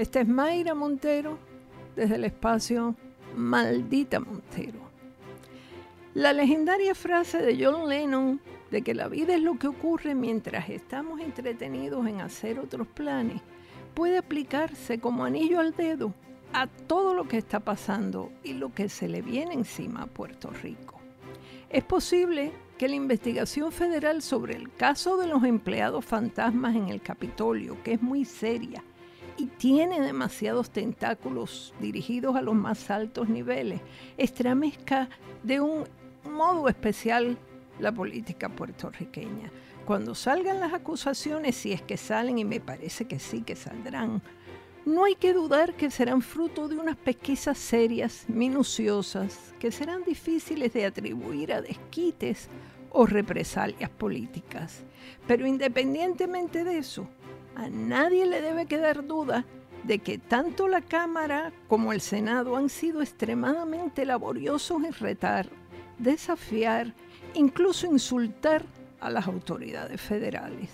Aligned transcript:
Esta 0.00 0.22
es 0.22 0.28
Mayra 0.28 0.74
Montero 0.74 1.36
desde 1.94 2.14
el 2.14 2.24
espacio 2.24 2.96
Maldita 3.36 4.18
Montero. 4.18 4.78
La 6.14 6.32
legendaria 6.32 6.94
frase 6.94 7.42
de 7.42 7.62
John 7.62 7.86
Lennon 7.86 8.40
de 8.70 8.80
que 8.80 8.94
la 8.94 9.08
vida 9.08 9.34
es 9.34 9.42
lo 9.42 9.58
que 9.58 9.66
ocurre 9.66 10.14
mientras 10.14 10.70
estamos 10.70 11.20
entretenidos 11.20 12.06
en 12.06 12.22
hacer 12.22 12.60
otros 12.60 12.86
planes 12.86 13.42
puede 13.92 14.16
aplicarse 14.16 15.00
como 15.00 15.26
anillo 15.26 15.60
al 15.60 15.76
dedo 15.76 16.14
a 16.54 16.66
todo 16.66 17.12
lo 17.12 17.28
que 17.28 17.36
está 17.36 17.60
pasando 17.60 18.32
y 18.42 18.54
lo 18.54 18.72
que 18.72 18.88
se 18.88 19.06
le 19.06 19.20
viene 19.20 19.52
encima 19.52 20.04
a 20.04 20.06
Puerto 20.06 20.48
Rico. 20.48 20.98
Es 21.68 21.84
posible 21.84 22.52
que 22.78 22.88
la 22.88 22.94
investigación 22.94 23.70
federal 23.70 24.22
sobre 24.22 24.56
el 24.56 24.72
caso 24.72 25.18
de 25.18 25.26
los 25.26 25.44
empleados 25.44 26.06
fantasmas 26.06 26.74
en 26.74 26.88
el 26.88 27.02
Capitolio, 27.02 27.76
que 27.82 27.92
es 27.92 28.00
muy 28.00 28.24
seria 28.24 28.82
y 29.40 29.46
tiene 29.46 30.00
demasiados 30.00 30.70
tentáculos 30.70 31.72
dirigidos 31.80 32.36
a 32.36 32.42
los 32.42 32.54
más 32.54 32.90
altos 32.90 33.30
niveles, 33.30 33.80
estremezca 34.18 35.08
de 35.42 35.60
un 35.60 35.84
modo 36.30 36.68
especial 36.68 37.38
la 37.78 37.90
política 37.90 38.50
puertorriqueña. 38.50 39.50
Cuando 39.86 40.14
salgan 40.14 40.60
las 40.60 40.74
acusaciones, 40.74 41.56
si 41.56 41.72
es 41.72 41.80
que 41.80 41.96
salen, 41.96 42.38
y 42.38 42.44
me 42.44 42.60
parece 42.60 43.06
que 43.06 43.18
sí 43.18 43.40
que 43.40 43.56
saldrán, 43.56 44.20
no 44.84 45.04
hay 45.04 45.14
que 45.14 45.32
dudar 45.32 45.74
que 45.74 45.90
serán 45.90 46.20
fruto 46.20 46.68
de 46.68 46.76
unas 46.76 46.96
pesquisas 46.96 47.56
serias, 47.56 48.26
minuciosas, 48.28 49.54
que 49.58 49.72
serán 49.72 50.04
difíciles 50.04 50.74
de 50.74 50.84
atribuir 50.84 51.54
a 51.54 51.62
desquites 51.62 52.50
o 52.90 53.06
represalias 53.06 53.88
políticas. 53.88 54.82
Pero 55.26 55.46
independientemente 55.46 56.62
de 56.62 56.76
eso, 56.76 57.08
a 57.60 57.68
nadie 57.68 58.26
le 58.26 58.40
debe 58.40 58.66
quedar 58.66 59.06
duda 59.06 59.44
de 59.84 59.98
que 59.98 60.18
tanto 60.18 60.68
la 60.68 60.80
Cámara 60.80 61.52
como 61.68 61.92
el 61.92 62.00
Senado 62.00 62.56
han 62.56 62.68
sido 62.68 63.02
extremadamente 63.02 64.04
laboriosos 64.04 64.82
en 64.84 64.92
retar, 64.92 65.48
desafiar, 65.98 66.94
incluso 67.34 67.86
insultar 67.86 68.64
a 69.00 69.10
las 69.10 69.26
autoridades 69.26 70.00
federales. 70.00 70.70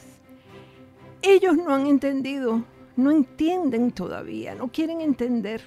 Ellos 1.22 1.56
no 1.56 1.74
han 1.74 1.86
entendido 1.86 2.64
no 2.96 3.10
entienden 3.10 3.92
todavía, 3.92 4.54
no 4.54 4.68
quieren 4.68 5.00
entender. 5.00 5.62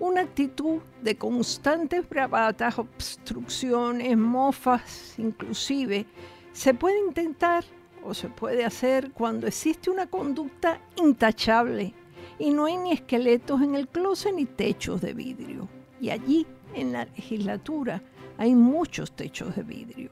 Una 0.00 0.22
actitud 0.22 0.80
de 1.02 1.16
constantes 1.16 2.08
bravatas, 2.08 2.78
obstrucciones, 2.78 4.16
mofas, 4.16 5.14
inclusive, 5.18 6.06
se 6.52 6.74
puede 6.74 6.98
intentar 7.06 7.64
o 8.04 8.14
se 8.14 8.28
puede 8.28 8.64
hacer 8.64 9.10
cuando 9.12 9.46
existe 9.46 9.90
una 9.90 10.06
conducta 10.06 10.80
intachable 10.96 11.94
y 12.38 12.50
no 12.50 12.66
hay 12.66 12.76
ni 12.76 12.92
esqueletos 12.92 13.62
en 13.62 13.74
el 13.74 13.88
closet 13.88 14.34
ni 14.34 14.44
techos 14.44 15.00
de 15.00 15.14
vidrio. 15.14 15.68
Y 16.00 16.10
allí, 16.10 16.46
en 16.74 16.92
la 16.92 17.04
legislatura, 17.04 18.02
hay 18.36 18.54
muchos 18.54 19.12
techos 19.12 19.56
de 19.56 19.62
vidrio. 19.62 20.10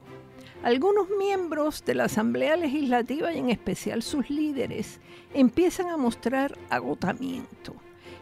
Algunos 0.63 1.07
miembros 1.19 1.83
de 1.83 1.93
la 1.93 2.05
Asamblea 2.05 2.55
Legislativa 2.55 3.33
y 3.33 3.39
en 3.39 3.49
especial 3.49 4.01
sus 4.01 4.29
líderes 4.29 5.01
empiezan 5.33 5.89
a 5.89 5.97
mostrar 5.97 6.57
agotamiento. 6.69 7.75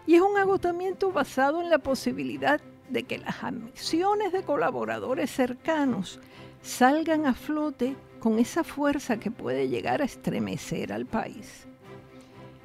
Y 0.08 0.16
es 0.16 0.22
un 0.22 0.38
agotamiento 0.38 1.12
basado 1.12 1.62
en 1.62 1.70
la 1.70 1.78
posibilidad 1.78 2.60
de 2.90 3.04
que 3.04 3.20
las 3.20 3.44
ambiciones 3.44 4.34
de 4.34 4.44
colaboradores 4.44 5.30
cercanos 5.30 6.20
salgan 6.64 7.28
a 7.28 7.36
flote 7.36 7.96
con 8.22 8.40
esa 8.40 8.64
fuerza 8.64 9.20
que 9.20 9.32
puede 9.32 9.68
llegar 9.68 10.02
a 10.02 10.06
estremecer 10.06 10.94
al 10.94 11.08
país. 11.08 11.68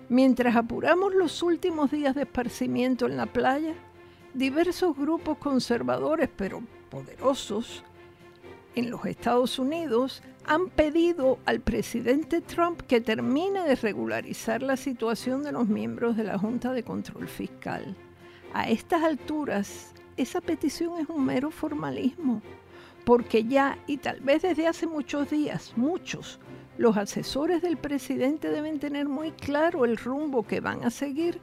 Mientras 0.08 0.54
apuramos 0.54 1.14
los 1.14 1.42
últimos 1.42 1.90
días 1.90 2.14
de 2.14 2.22
esparcimiento 2.22 3.06
en 3.06 3.16
la 3.16 3.26
playa, 3.26 3.74
diversos 4.34 4.96
grupos 4.96 5.38
conservadores 5.38 6.28
pero 6.36 6.62
poderosos 6.90 7.82
en 8.76 8.90
los 8.90 9.06
Estados 9.06 9.58
Unidos 9.58 10.22
han 10.44 10.68
pedido 10.68 11.38
al 11.46 11.60
presidente 11.60 12.42
Trump 12.42 12.82
que 12.82 13.00
termine 13.00 13.64
de 13.64 13.74
regularizar 13.76 14.62
la 14.62 14.76
situación 14.76 15.42
de 15.42 15.52
los 15.52 15.66
miembros 15.66 16.16
de 16.18 16.24
la 16.24 16.38
Junta 16.38 16.72
de 16.72 16.82
Control 16.82 17.26
Fiscal. 17.26 17.96
A 18.52 18.68
estas 18.68 19.02
alturas, 19.02 19.94
esa 20.18 20.42
petición 20.42 21.00
es 21.00 21.08
un 21.08 21.24
mero 21.24 21.50
formalismo, 21.50 22.42
porque 23.06 23.44
ya, 23.44 23.78
y 23.86 23.98
tal 23.98 24.18
vez 24.18 24.42
desde 24.42 24.66
hace 24.66 24.88
muchos 24.88 25.30
días, 25.30 25.74
muchos, 25.76 26.40
los 26.76 26.96
asesores 26.96 27.62
del 27.62 27.76
presidente 27.76 28.50
deben 28.50 28.80
tener 28.80 29.06
muy 29.06 29.30
claro 29.30 29.84
el 29.84 29.96
rumbo 29.96 30.44
que 30.44 30.58
van 30.58 30.82
a 30.82 30.90
seguir 30.90 31.40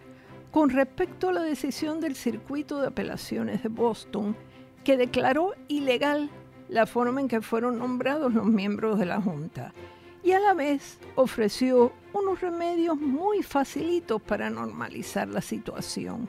con 0.52 0.72
respecto 0.72 1.30
a 1.30 1.32
la 1.32 1.42
decisión 1.42 2.02
del 2.02 2.16
circuito 2.16 2.82
de 2.82 2.88
apelaciones 2.88 3.64
de 3.64 3.70
Boston, 3.70 4.36
que 4.84 4.98
declaró 4.98 5.54
ilegal 5.70 6.30
la 6.68 6.86
forma 6.86 7.22
en 7.22 7.30
que 7.30 7.42
fueron 7.42 7.80
nombrados 7.80 8.34
los 8.34 8.46
miembros 8.46 9.00
de 9.00 9.06
la 9.06 9.22
Junta 9.22 9.74
y 10.22 10.34
a 10.34 10.42
la 10.42 10.54
vez 10.54 11.00
ofreció 11.16 11.94
unos 12.12 12.42
remedios 12.42 13.00
muy 13.00 13.42
facilitos 13.42 14.22
para 14.22 14.50
normalizar 14.50 15.30
la 15.30 15.42
situación. 15.42 16.28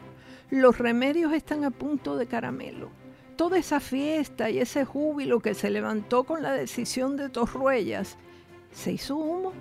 Los 0.50 0.78
remedios 0.78 1.32
están 1.32 1.64
a 1.64 1.72
punto 1.72 2.16
de 2.16 2.28
caramelo. 2.28 3.03
Toda 3.36 3.58
esa 3.58 3.80
fiesta 3.80 4.48
y 4.48 4.58
ese 4.58 4.84
júbilo 4.84 5.40
que 5.40 5.54
se 5.54 5.70
levantó 5.70 6.24
con 6.24 6.42
la 6.42 6.52
decisión 6.52 7.16
de 7.16 7.28
Torruellas 7.28 8.16
se 8.70 8.92
hizo 8.92 9.16
humo, 9.16 9.52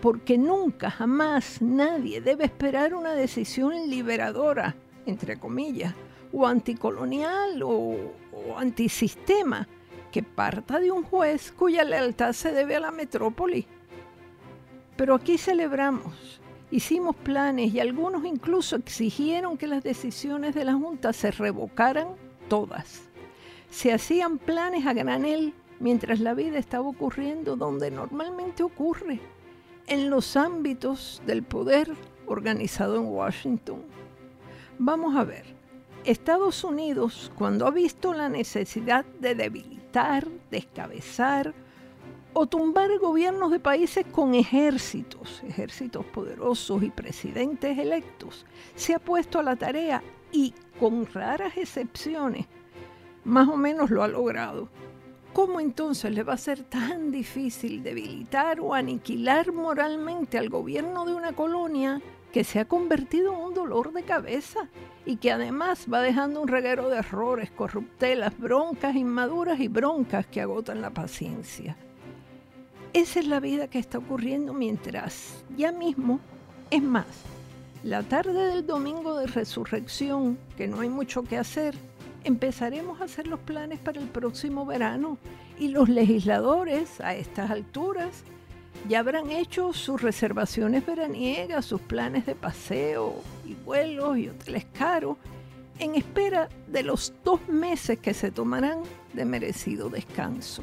porque 0.00 0.38
nunca, 0.38 0.90
jamás 0.90 1.60
nadie 1.60 2.20
debe 2.20 2.44
esperar 2.44 2.94
una 2.94 3.14
decisión 3.14 3.90
liberadora, 3.90 4.76
entre 5.04 5.38
comillas, 5.38 5.94
o 6.32 6.46
anticolonial 6.46 7.62
o, 7.62 7.68
o 8.32 8.56
antisistema 8.56 9.66
que 10.12 10.22
parta 10.22 10.78
de 10.78 10.92
un 10.92 11.02
juez 11.02 11.52
cuya 11.52 11.82
lealtad 11.82 12.32
se 12.32 12.52
debe 12.52 12.76
a 12.76 12.80
la 12.80 12.90
metrópoli. 12.92 13.66
Pero 14.96 15.14
aquí 15.14 15.38
celebramos, 15.38 16.40
hicimos 16.70 17.16
planes 17.16 17.74
y 17.74 17.80
algunos 17.80 18.24
incluso 18.24 18.76
exigieron 18.76 19.58
que 19.58 19.66
las 19.66 19.82
decisiones 19.82 20.54
de 20.54 20.64
la 20.64 20.74
Junta 20.74 21.12
se 21.12 21.32
revocaran 21.32 22.08
todas. 22.52 23.04
Se 23.70 23.94
hacían 23.94 24.36
planes 24.36 24.84
a 24.86 24.92
granel 24.92 25.54
mientras 25.80 26.20
la 26.20 26.34
vida 26.34 26.58
estaba 26.58 26.86
ocurriendo 26.86 27.56
donde 27.56 27.90
normalmente 27.90 28.62
ocurre, 28.62 29.20
en 29.86 30.10
los 30.10 30.36
ámbitos 30.36 31.22
del 31.24 31.44
poder 31.44 31.90
organizado 32.26 32.96
en 32.96 33.06
Washington. 33.06 33.80
Vamos 34.78 35.16
a 35.16 35.24
ver, 35.24 35.46
Estados 36.04 36.62
Unidos, 36.62 37.32
cuando 37.38 37.66
ha 37.66 37.70
visto 37.70 38.12
la 38.12 38.28
necesidad 38.28 39.06
de 39.18 39.34
debilitar, 39.34 40.28
descabezar 40.50 41.54
o 42.34 42.46
tumbar 42.46 42.90
gobiernos 42.98 43.50
de 43.50 43.60
países 43.60 44.04
con 44.12 44.34
ejércitos, 44.34 45.42
ejércitos 45.48 46.04
poderosos 46.04 46.82
y 46.82 46.90
presidentes 46.90 47.78
electos, 47.78 48.44
se 48.74 48.94
ha 48.94 48.98
puesto 48.98 49.38
a 49.38 49.42
la 49.42 49.56
tarea 49.56 50.02
y 50.32 50.54
con 50.80 51.06
raras 51.06 51.56
excepciones, 51.56 52.46
más 53.24 53.48
o 53.48 53.56
menos 53.56 53.90
lo 53.90 54.02
ha 54.02 54.08
logrado. 54.08 54.68
¿Cómo 55.32 55.60
entonces 55.60 56.12
le 56.12 56.24
va 56.24 56.34
a 56.34 56.38
ser 56.38 56.62
tan 56.62 57.10
difícil 57.10 57.82
debilitar 57.82 58.60
o 58.60 58.74
aniquilar 58.74 59.52
moralmente 59.52 60.36
al 60.36 60.50
gobierno 60.50 61.06
de 61.06 61.14
una 61.14 61.32
colonia 61.32 62.02
que 62.32 62.44
se 62.44 62.58
ha 62.58 62.64
convertido 62.64 63.32
en 63.32 63.40
un 63.40 63.54
dolor 63.54 63.92
de 63.92 64.02
cabeza 64.02 64.68
y 65.06 65.16
que 65.16 65.32
además 65.32 65.86
va 65.92 66.00
dejando 66.00 66.40
un 66.40 66.48
reguero 66.48 66.88
de 66.88 66.98
errores, 66.98 67.50
corruptelas, 67.50 68.38
broncas 68.38 68.96
inmaduras 68.96 69.60
y 69.60 69.68
broncas 69.68 70.26
que 70.26 70.40
agotan 70.40 70.80
la 70.80 70.90
paciencia. 70.90 71.76
Esa 72.92 73.20
es 73.20 73.26
la 73.26 73.40
vida 73.40 73.68
que 73.68 73.78
está 73.78 73.98
ocurriendo 73.98 74.52
mientras 74.52 75.44
ya 75.56 75.72
mismo, 75.72 76.20
es 76.70 76.82
más, 76.82 77.06
la 77.82 78.02
tarde 78.02 78.46
del 78.46 78.66
domingo 78.66 79.18
de 79.18 79.26
resurrección, 79.26 80.38
que 80.56 80.68
no 80.68 80.80
hay 80.80 80.88
mucho 80.88 81.24
que 81.24 81.36
hacer, 81.36 81.74
empezaremos 82.24 83.00
a 83.00 83.04
hacer 83.04 83.26
los 83.26 83.40
planes 83.40 83.80
para 83.80 84.00
el 84.00 84.06
próximo 84.06 84.64
verano 84.64 85.18
y 85.58 85.68
los 85.68 85.88
legisladores 85.88 87.00
a 87.00 87.14
estas 87.14 87.50
alturas 87.50 88.24
ya 88.88 89.00
habrán 89.00 89.30
hecho 89.30 89.72
sus 89.72 90.00
reservaciones 90.00 90.84
veraniegas, 90.84 91.66
sus 91.66 91.80
planes 91.80 92.26
de 92.26 92.34
paseo 92.34 93.14
y 93.44 93.54
vuelos 93.54 94.18
y 94.18 94.28
hoteles 94.28 94.64
caros, 94.72 95.16
en 95.78 95.94
espera 95.94 96.48
de 96.68 96.82
los 96.82 97.12
dos 97.24 97.46
meses 97.48 97.98
que 97.98 98.14
se 98.14 98.30
tomarán 98.30 98.80
de 99.12 99.24
merecido 99.24 99.88
descanso. 99.88 100.62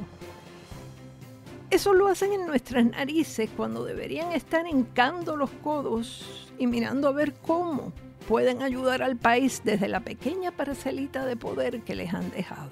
Eso 1.69 1.93
lo 1.93 2.07
hacen 2.07 2.33
en 2.33 2.47
nuestras 2.47 2.85
narices 2.85 3.49
cuando 3.55 3.83
deberían 3.83 4.31
estar 4.31 4.67
hincando 4.67 5.35
los 5.35 5.51
codos 5.51 6.51
y 6.57 6.65
mirando 6.65 7.07
a 7.07 7.11
ver 7.11 7.33
cómo 7.33 7.93
pueden 8.27 8.61
ayudar 8.63 9.03
al 9.03 9.17
país 9.17 9.61
desde 9.63 9.87
la 9.87 9.99
pequeña 9.99 10.51
parcelita 10.51 11.25
de 11.25 11.35
poder 11.35 11.81
que 11.81 11.95
les 11.95 12.13
han 12.13 12.31
dejado. 12.31 12.71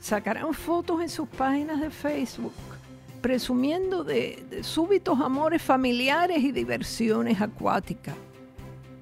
Sacarán 0.00 0.52
fotos 0.54 1.00
en 1.00 1.08
sus 1.08 1.28
páginas 1.28 1.80
de 1.80 1.90
Facebook 1.90 2.52
presumiendo 3.26 4.04
de, 4.04 4.60
súbitos 4.62 5.20
amores 5.20 5.60
familiares 5.60 6.38
y 6.44 6.52
diversiones 6.52 7.40
acuáticas. 7.40 8.14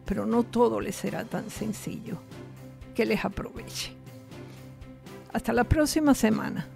pero 0.07 0.25
no 0.27 0.43
todo 0.43 0.81
les 0.81 0.97
será 0.97 1.25
tan 1.25 1.51
sencillo. 1.51 2.19
Que 2.95 3.05
les 3.05 3.25
aproveche. 3.25 3.93
Hasta 5.33 5.53
la 5.53 5.65
próxima 5.65 6.15
semana. 6.15 6.67